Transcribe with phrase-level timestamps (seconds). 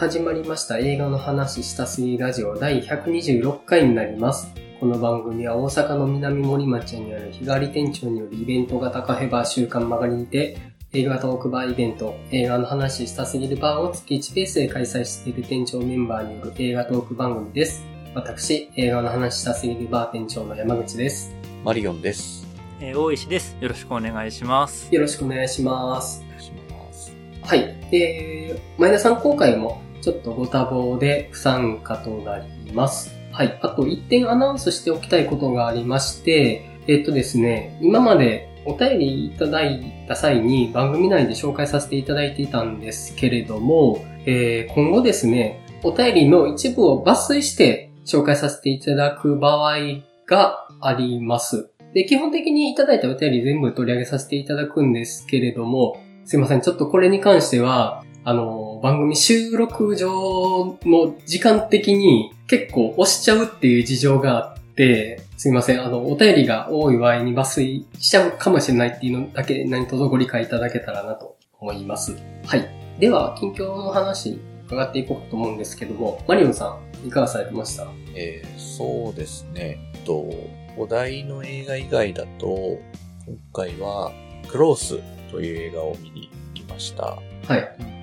[0.00, 4.50] 始まりました映画の話したすぎラジオ第126回になります。
[4.80, 10.56] この番組は大阪の南森町にある日帰り店長によるイベント型カフェバー週刊曲がりにて、
[10.94, 17.84] 映画トークバーイベント、映画の話したすぎるバーを月1ペースで開催している店長メンバーによる映画トーク番組です。
[18.14, 21.34] 私、映画の話したすぎるバー店長の山口です。
[21.62, 22.46] マリオンです。
[22.80, 23.54] えー大石です。
[23.60, 24.88] よろしくお願いします。
[24.94, 26.24] よろしくお願いします。
[26.24, 27.12] お願いします。
[27.42, 27.60] はい。
[27.94, 33.14] えー、前田さん今回もちょっとご多忙で不参加となります。
[33.32, 33.58] はい。
[33.62, 49.78] あと一点アナウンスしておきたいことがありまして、えっとですね、今までお便りいただいた際に番組内で紹介させていただいていたんですけれども、えー今後ですね、お便りの一部を抜粋して紹介させていただく場合
[50.26, 51.70] があります。
[51.94, 56.60] で、基本的にいただいたお便り全部取り上げさせていただくんですけれども、すいません。
[56.60, 65.82] ちょっとこれに関しては、あの、番組収録上の時間的に結構押しちゃうっていう事情があって、すいません。
[65.82, 72.16] あの、お便りが多い場合に抜粋しちゃうかもしれないっていうのだけ何卒ご理解いただけたらなと思います。
[72.44, 72.68] はい。
[72.98, 77.86] では、近況の話伺っていこうかと思うんですけども、マリオンさん、いかがされてました？
[78.14, 79.78] えー、そうですね。
[79.94, 80.28] えっと、
[80.76, 82.78] お題の映画以外だと、
[83.26, 84.12] 今回は、
[84.48, 84.98] クロース
[85.30, 87.16] という映画を見に行きました。
[87.46, 87.99] はい。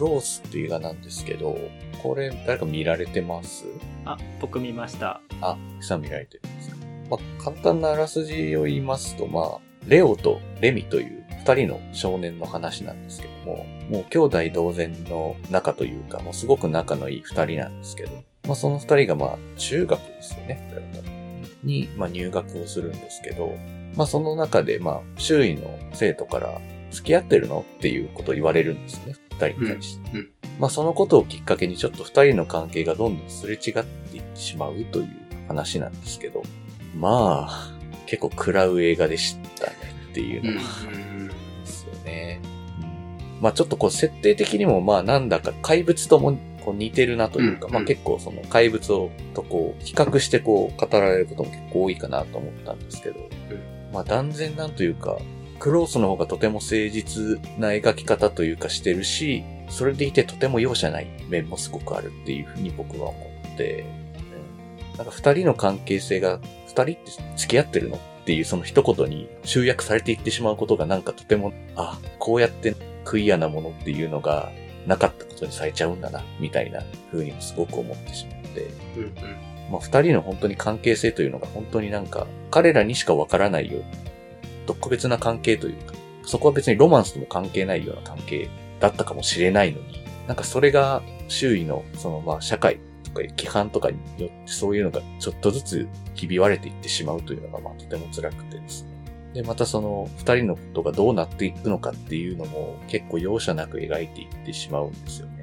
[0.00, 1.56] ロースっていう映画なんですけど、
[2.02, 3.66] これ誰か見られてます？
[4.04, 5.20] あ、僕見ました。
[5.40, 6.76] あ、さん見られてるんですか？
[7.10, 18.12] まあ、簡単なあらすじを言いますと、まあ、レオとレミという二人の少年の話なんですけども、もう兄弟同然の仲というか、もうすごく仲のいい二人なんですけど、
[18.46, 20.70] まあその二人がまあ中学ですよね、
[21.64, 23.54] に、まあ入学をするんですけど、
[23.96, 27.64] まあその中でまあ周囲の生徒から付き合ってるの？
[27.78, 30.10] っていうことを言われるんですね、二人に対して。
[30.10, 30.16] うん。
[30.18, 30.30] うん。
[30.58, 35.08] まあそのことをきっかけにちょっと二人の関係がどんどんすれ違っていってしまうという
[35.48, 36.42] 話なんですけど、
[36.94, 37.72] まあ、
[38.06, 39.72] 結構食らう映画でしたね
[40.10, 42.40] っていうのがですよね。
[42.82, 43.40] うん。
[43.40, 47.72] まあちょっとこう設定的にもまあなんだか怪物ともこう似てるなというか、うん。
[47.72, 53.16] まあ結構その怪物をとこう比較してこう語られることも結構多いかなと思ったんですけど、
[53.94, 55.18] まあ断然なんというか、
[55.60, 63.84] クロースの方がとても誠実な描き方というかしてるし、それでいてとても容赦ない面もすごくあるっていうふうに僕は思って、
[64.92, 67.00] うん、なんか二人の関係性が、二人って
[67.36, 74.50] 付き合ってるのっていうその一言に集約されていってしまうことがなんかとても、あ、こうやってクイアなものっていうのが
[74.86, 76.82] なかったことにされちゃうんだな、みたいな
[77.12, 79.12] 風にもすごく思ってしまって、うんうん。
[79.70, 83.82] まあ、二人の本当に関係性というのが本当になんか、彼らにしかわからないよ
[84.70, 85.94] うな、特別な関係というか、
[86.24, 88.48] そこは別にロマンスとも関係ないような関係
[88.78, 98.90] だったかもしれないのに、なんかそれが周囲の、そのまあ社会とか規範とかによってそういうのがちょっとずつひび割れていってしまうというのがまあとても辛くてですね。
[99.34, 105.42] で、またその二人のことがどうなっていくのかっていうのも結構容赦なく描いていってしまうんですよね。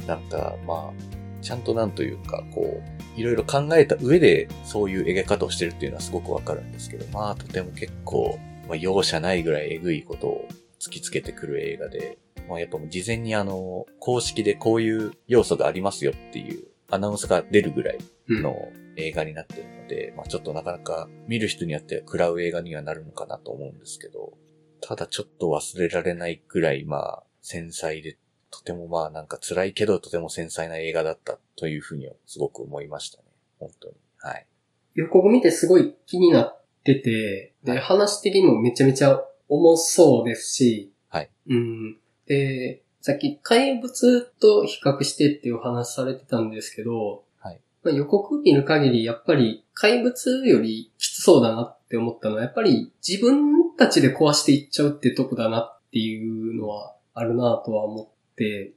[0.00, 0.06] うん。
[0.06, 8.38] なんかまあ、ちゃんとなんというか、こう、いろいろ考えた上でそういう描き方をしてるっていうのはすごくわかるんですけど、まあとても結構、
[8.68, 12.18] まあ容赦ないぐらいえぐいことを突きつけてくる映画で、
[12.48, 18.54] まあやっぱもう事前にあの、公式でこういう要素がありますよっていうアナウンスが出るぐらいの
[18.96, 24.34] 映画になってるので、まあちょっとなかなか見る人によっては食らう映画にはなるのかなと思うんですけど、
[24.80, 28.18] ただちょっと忘れられないぐらいまあ繊細で、
[28.50, 33.24] とてもまあなんか辛いけどとても繊細な映画だったというふうにはすごく思いましたね。
[33.58, 33.94] 本当に。
[34.18, 34.46] はい。
[34.94, 41.30] 予告見てすごい気になってて、で、はい話的にもめちゃめちゃ重そうですし、はい。
[41.48, 41.96] うん。
[42.26, 47.60] で、さっき怪物と比較してっていうお話されてたんですけど、はい。
[47.84, 58.72] まあ、予告見る限りやっぱり怪物よりきつそうだなって思ったのは、やっぱり自分たちで壊していっちゃうってとこだなっていうのはあるなとは思って、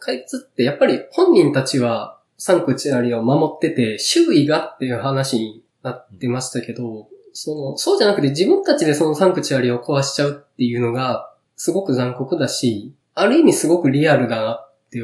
[0.00, 0.16] はい。
[0.16, 15.00] 怪物ってやっぱり本人たちはサンクチュアリを守ってて、周囲がっていう話になってましたけど、その、そうじゃなくて自分たちでそのサンクチュアリを壊しちゃうっていうのが、すごく残酷だし、ある意味すごくリアルだなって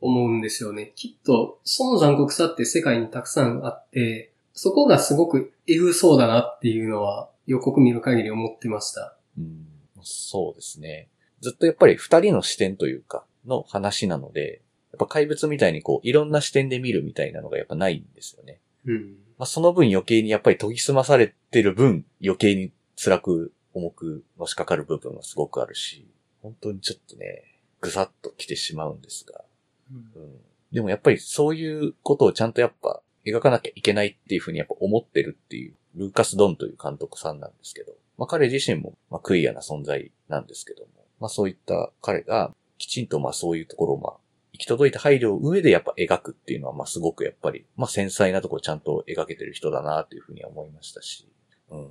[0.00, 0.92] 思うんですよね。
[0.96, 9.16] きっと、その残酷さって世界にたくさんあって、そこがすごくエグそうだなっていうのは予告見る限り思ってました。
[9.38, 9.66] うん、
[10.02, 11.08] そうですね。
[11.40, 18.60] ずっとやっぱり二人の視点というか、の話なので、やっぱ怪物みたいにこう、いろんな視点で見るみたいなのがやっぱないんですよね。
[18.86, 19.16] うん。
[19.38, 26.06] まあ、その分余計にやっぱり研ぎ澄まされてる分、余計に辛く重くのしかかる部分はすごくあるし、
[26.42, 27.44] 本当にちょっとね、
[27.80, 29.44] ぐさっと来てしまうんですが、
[29.90, 30.32] うんうん、
[30.72, 40.88] でもやっぱりそういうことをちゃんとやっぱ描かなきゃいけないっていうふうにやっぱ思ってるっていう、ルーカス・ドンという監督さんなんですけど、まあ彼自身も、まあ、クイアな存在なんですけども、
[41.18, 44.12] まあそういった彼がきちんとまあそういうところをまあ
[44.54, 51.28] 行き届いた配慮を上でやっぱ描くっていうのはまあすごくやっぱり、まあ繊細なところちゃんと描けてる人だなというふうには思いましたし、
[51.70, 51.90] うん。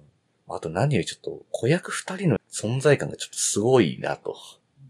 [0.49, 4.35] あと何よりちょっと子役二人の存在感がちょっとすごいなと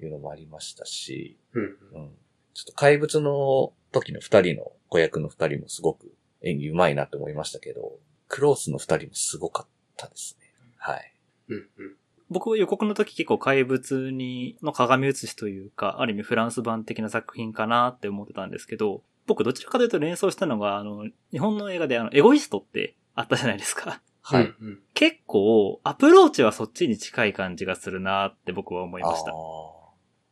[0.01, 1.63] いうのもありましたし、うん。
[1.63, 2.09] うん。
[2.53, 7.99] ちょっと怪物の時の二人の子役の二人もすごく演技上手いなと思いましたけど、
[8.29, 9.67] クロースの二人もすごかっ
[9.97, 10.47] たですね。
[10.77, 11.13] はい。
[11.49, 11.55] うん。
[11.55, 11.95] うん。
[12.29, 24.01] 僕予告の時結構怪物に、の鏡写しというか、ある意味フランス版的な作品かなって思ってたんですけど、僕どちらかというと連想したのが、あの、日本の映画であの、エゴイストってあったじゃないですか。
[24.21, 24.43] はい。
[24.43, 24.79] うんうん。
[24.93, 29.31] 結構、アプローチはそっちに近い感じがするなって僕は思いました。
[29.31, 29.59] あー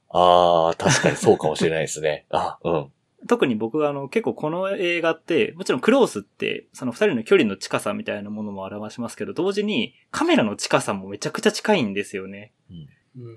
[0.10, 2.26] あー、確かにそうかもしれないですね。
[2.30, 2.92] あ、うん。
[3.28, 12.54] 特に僕はあの結構この映画って、もちろんクロースってその二人の距離の近さみたいなものも表しますけど、同時にカメラの近さもめちゃくちゃ近いんですよね。
[12.70, 12.88] うん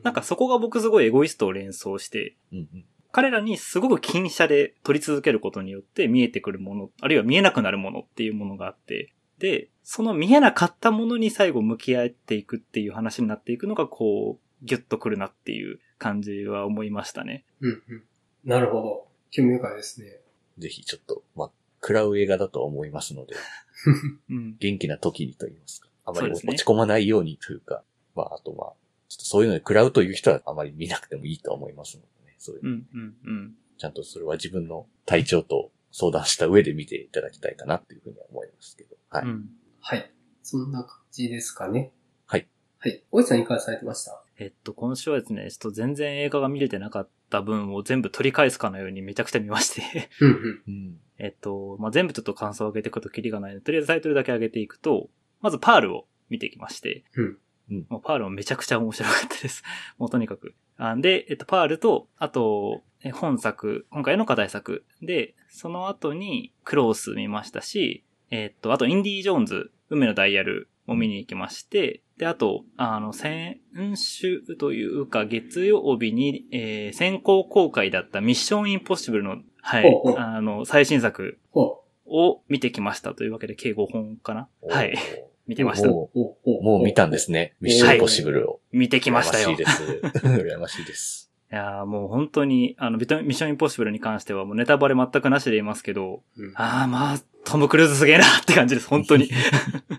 [0.03, 2.85] なんかそこが僕すごいエゴイストを連想して、うんうん。
[3.13, 17.45] 彼らにすごく近写で撮り続けることによって見えてくるもの、あるいは見えなくなるものっていうものがあって、で、その見えなかったものに最後向き合っていくっていう話になっていくのがこう、ギュッとくるなっていう感じは思いましたね。
[17.61, 18.03] うんうん。
[18.45, 19.10] なるほど。
[19.31, 20.21] 興味深いですね。
[20.59, 21.51] ぜひちょっと、まあ、
[21.81, 23.35] 食らう映画だとは思いますので、
[24.31, 24.57] うん。
[24.59, 25.89] 元気な時にと言いますか。
[26.05, 27.85] あまり落ち込まないようにというか、
[28.15, 28.73] まあ、あとまあ、
[29.09, 32.37] ちょっとそういうので食らうという人はあまり見なくてもいいとは思いますのでね。
[32.39, 33.57] そういう、うん、うん、うん。
[33.79, 38.97] ちゃんとそれは自分の体調と相談した上で見ていただきたいかなっていうふうには思いますけど。
[39.09, 39.25] はい。
[39.25, 39.51] うん。
[39.81, 40.13] はい。
[40.43, 41.93] そんな感じですかね。
[42.27, 42.47] はい。
[42.79, 43.03] はい。
[43.11, 44.23] 大井さんいかがされてました？
[44.37, 50.11] えっと、今週はですね、ちょっと全然映画が見れてなかった分を全部取り返すかのようにめちゃくちゃ見まして。
[50.21, 50.99] うん。
[51.19, 55.09] えっと、まあ、全部ちょっと感想を上げていくとキリがないので、とりあえずタイトルだけ上げていくと、
[55.41, 57.05] まずパールを見てきまして。
[57.15, 57.25] うん
[57.71, 59.63] うんもうパールもめちゃくちゃ面白かったです。
[59.97, 60.55] もうとにかく。
[60.77, 64.85] あで、えっと、パールと、あと、え本作、今回の課題作。
[65.01, 73.61] で、その後にクロース見ましたし、えっと、あとインディ・ージョーンズ、運命のダイヤルを見に行きまして、で、あと、あの、先
[73.95, 84.49] 週というか、月曜日に、えー先行公開だったミッションインポッシブルの、はいあの、最新作ほを見てきましたというわけで、計5本かな？
[84.69, 84.95] はい。
[85.47, 85.89] 見てました。
[85.89, 86.19] もう。
[86.45, 87.55] おう、もう見たんですね。
[87.61, 88.61] ミッションインポッシブルを。
[88.73, 89.51] 見てきましたよ。
[89.51, 90.19] 羨ましいです。
[90.27, 91.33] 羨ましいです。
[91.53, 99.29] いやーもう本当に、あの、ビタミッションインポッシブルに関してはもうネタバレ全くなしで言いますけど、うんああ、まあ、トム・クルーズすげえなって感じです、本当に。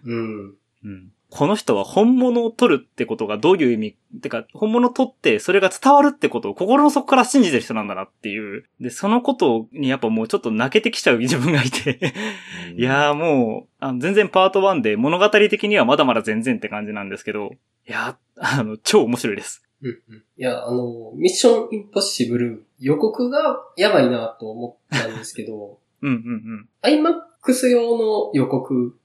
[0.05, 0.55] うん。
[0.83, 1.11] うん。
[1.31, 8.65] この人は本物を取るってことがどういう意味、てか、本物を取ってそれが伝わるってことを心の底から信じてる人なんだなっていう。
[8.81, 12.13] で、そのことにやっぱもうちょっと泣けてきちゃう 自分がいて。
[12.75, 17.51] いやーもう、あの全然パート1で物語的にはまだまだ全然って感じなんですけど、
[17.87, 19.63] いやー、あの、超面白いです。
[19.81, 20.15] うんうん。
[20.17, 28.79] いや、あの、ミッションインポッシブル予告がやばいなと思ったんですけど、 うんうん IMAX 用の予告うん。
[28.79, 29.00] うんうん。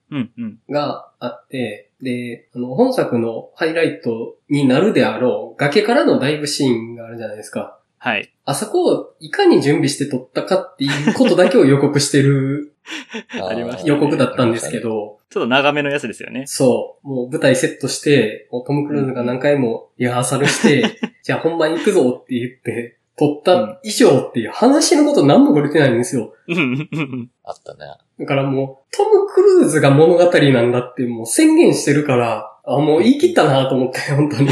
[0.70, 7.78] があって、で、あの、本作のハイライトになるであろう崖からのダイブシーンがあるじゃないですか。
[7.98, 8.32] はい。
[8.44, 12.75] あそこをいかに準備して撮ったかっていうことだけを予告してる
[13.42, 14.80] ありました予告だったんですけ。
[14.80, 16.44] ど、ちょっと長めのやつですよね。
[16.46, 26.35] そう、もう舞台セットして、トム・クルーズが何回もリハーサルして、 じゃあ本番行くぞって言って、撮った衣装っていう話のこと何も触れてないんですよ。
[26.49, 27.87] うんうんうんあったね。
[28.18, 34.49] だからもう、トム・クルーズが物語なんだってもう宣言してるから、あ、もう言い切ったなと思って、本当に。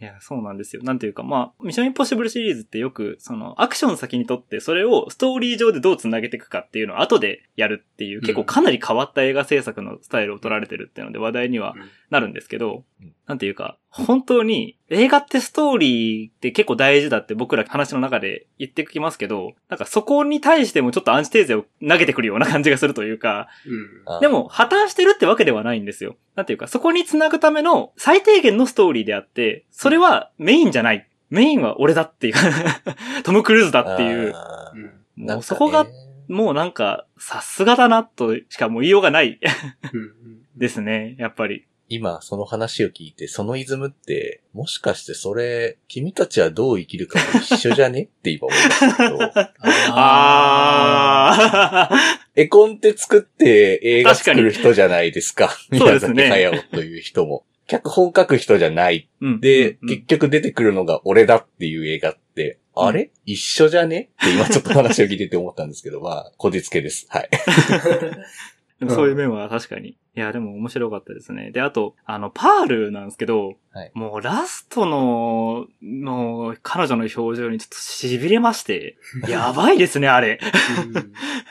[0.00, 0.82] いや、そうなんですよ。
[0.84, 11.74] なんていうか、まあ、ミッションインポッシブルシリーズってよく、その、アクション先にとって、それをストーリー上でどう繋げていくかっていうのを後でやるっていう、結構かなり変わった映画制作のスタイルを取られてるっていうので話題には
[12.10, 26.16] なるんですけどうん、なんていうか、本当に映画ってストーリーって結構大事だって僕ら話の中で言ってきますけど、なんかそこに対してもちょっとアンチテーゼを投げてくるような感じがするというか、うんあで、も破綻してるってわけではないんですよ。
[26.36, 31.08] なんていうか、そこに繋ぐための最低限のストーリーであって、それはメインじゃない。
[31.30, 32.34] メインは俺だっていう、
[33.24, 34.34] トム・クルーズだっていう、
[35.16, 35.86] もうそこが、
[36.28, 39.38] もうなんか、さすがだなとしかもう言いようがない
[39.92, 40.12] うん
[40.56, 41.66] ですね、やっぱり。
[41.94, 49.18] 今その話を聞いて、そのイズムって、もしかしてそれ、君たちはどう生きるかと一緒じゃねって今思いましたけど、
[49.94, 51.96] あー。
[52.34, 55.50] 絵コンテ作って映画作る人じゃないですか。
[55.76, 57.44] そうですね宮崎駿という人も。
[57.66, 59.08] 脚本書く人じゃない。
[59.20, 59.40] うん。
[59.40, 63.10] で、うん結局出てくるのが俺だっていう映画って、あれ？
[63.26, 64.10] 一緒じゃね？
[64.22, 67.06] って今ちょっと話を聞いてて思ったんですけど、 まあ、こじつけです。
[67.10, 67.30] はい。
[68.80, 69.90] でもそういう面は確かに。
[69.90, 71.52] いや、でも面白かったですね。
[71.52, 78.96] で、あと、あの、パールなんですけど、はいもうラストの、の、彼女の表情にちょっと痺れまして、
[79.28, 80.40] やばいですね、あれ。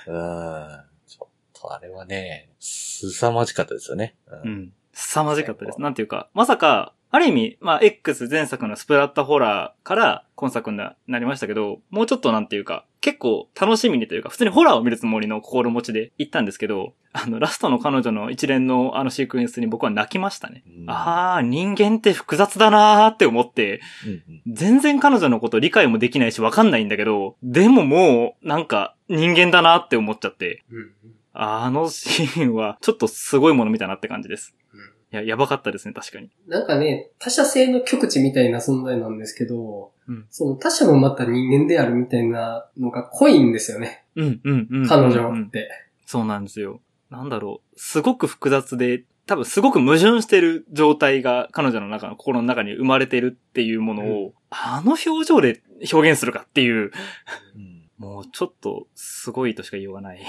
[0.07, 0.83] うーん。
[1.07, 4.15] ちょっとあれはね、凄まじかったですよね。
[4.27, 4.73] ううんん。
[5.01, 5.81] 凄まじかったです。
[5.81, 20.63] なんていうか、まさか、ある意味、まあ、X 前作のスプラッタホラーから今作にななりましたけど、もうちょっとなんていうか、結構楽しみにというか、普通にホラーを見るつもりの心持ちで行ったんですけど、あの、ラストの彼女の一連のあのシークエンスに僕は泣きましたね。
[20.65, 30.91] うんあー、人間って複雑だなーって思って、うんうん全然彼女のこと理解もできないしわかんないんだけど、でももう、なんか、人間だなって思っちゃって、うん
[31.33, 34.55] あのシーンは、ちょっとすごいもの見たなって感じです。
[35.11, 36.29] いや、やばかったですね、確かに。
[36.47, 44.03] なんかね、他者性の極致みたいな存在なんですけど、うんその他者もまた人間であるみたいなのが濃いんですよね。
[44.15, 44.87] うん、うん、うん。
[44.87, 45.69] 彼うんうん女って。
[46.05, 46.81] そうなんですよ。
[47.09, 47.79] なんだろう。
[47.79, 56.91] すごく複雑で、多分すごく矛盾してる状態が彼女の中の心の中に生まれてるっていうものを、あの表情で表現するかっていう、
[57.55, 60.25] うんもうちょっとすごいとしか言いようがない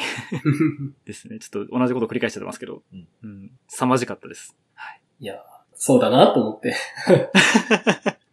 [1.07, 1.39] ですね。
[1.39, 2.83] ちょっと同じこと繰り返しちゃってますけど。
[2.93, 3.51] うんうん。
[3.67, 4.55] 凄まじかったです。
[5.23, 5.37] いや、
[5.73, 6.75] そうだなと思って。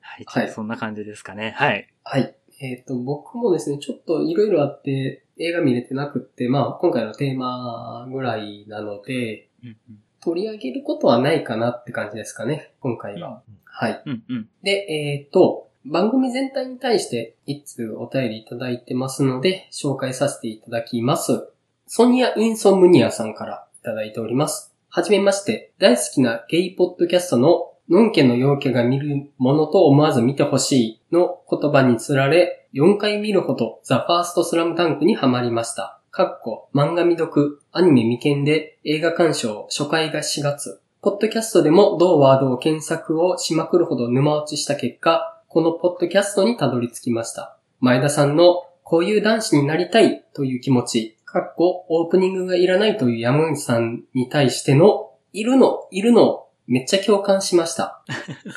[0.01, 0.25] はい。
[0.25, 1.53] はいそんな感じですかね。
[1.55, 1.87] はい。
[2.03, 2.35] はい。
[2.59, 9.77] えっ、と、僕もですね、ちょっといろいろあって、映画見れてなくって、まあ、今回のテーマぐらいなので、うん、
[10.19, 13.43] 取り上げることはないかなって感じですかね、今回は。
[13.65, 14.01] はい。
[14.07, 14.49] うん、うん。
[14.63, 21.49] で、えっ、と、番組全体に対して一通お便りいただいてますので、紹介させていただきます。
[21.85, 24.68] ソニア・インソムニアさんからいただいております。
[24.91, 36.01] はじめまして、大好きなゲイポッドキャストののんけの陽キャが見るものと思わず見てほしいの言葉につられ、4回見るほどザ・ファーストスラムダンクにハマりました。
[36.09, 40.81] かっこ、漫画未読、アニメ未見で映画鑑賞、初回が4月。
[41.03, 47.59] ポッドキャストでも同ワードを検索をしまくるほど沼落ちした結果、このポッドキャストにたどり着きました。
[47.79, 58.03] 前田さんのこういう男子になりたいという気持ち、かっこオープニングがいらないという山口さんに対しての、いるの、いるの、めっちゃ共感しました。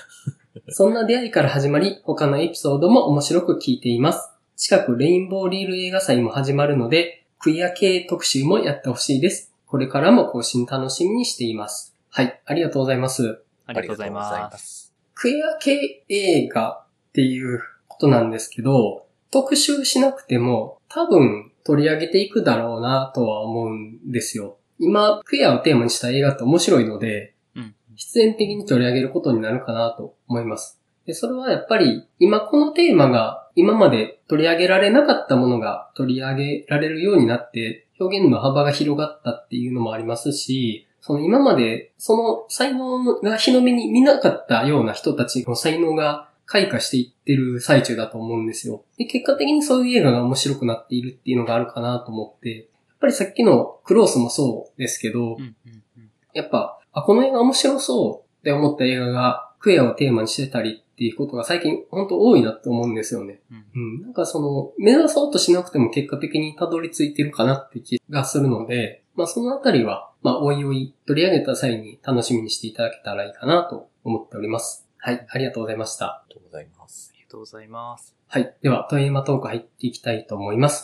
[0.73, 4.31] そんな出会いから始まり、他のエピソードも面白く聞いています。
[4.57, 9.53] 近くレインボーリール映画祭も始まるので、クイア系特集もやってほしいです。
[9.67, 11.95] これからも更新楽しみにしています。
[12.09, 13.43] はい、ありがとうございます。
[13.67, 14.59] ありがとうございます。
[14.59, 14.95] す。
[15.13, 24.59] クエア系映画っていうことなんですけど、特集しなくても多分取り上げていくだろうなとは思うんですよ。
[24.79, 27.75] 今、クエアをテーマにした映画って面白いので、うん。
[27.95, 30.83] 必然的に取り上げることになるかなと思います。
[31.07, 48.85] で、それはやっぱり今このテーマが今まで取り上げられなかったものが取り上げられるようになって表現の幅が広がったっていうのもありますし、その今までその才能が日の目に見なかったような人たちの才能が開花していってる最中だと思うんですよ。
[48.99, 52.63] で、結果的にそういう映画が面白くなっているっていうのがあるかなと思って、や
[52.95, 55.57] っぱりさっきのクロースもそうですけど、うん、うん、
[55.97, 56.11] うん。
[56.35, 63.41] やっぱ、あ、この映画面白そうって思った映画がクエアをテーマにしてたりっていうことが最近本当多いなって思うんですよね。
[63.51, 64.03] うんうん。
[64.03, 74.82] なんかその、目指そうとしなくても結果的にたどり着いてるかなって気がするので、まあそのあたりは、まあおいおい取り上げた際に楽しみにしていただけたらいいかなと思っております。
[75.05, 76.07] はい、ありがとうございました。
[76.07, 77.11] ありがとうございます。
[77.13, 78.15] ありがとうございます。
[78.29, 78.55] はい。
[78.63, 80.81] では、トイエマトーク入っていきたいと思います。